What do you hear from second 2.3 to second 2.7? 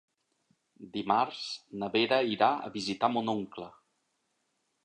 irà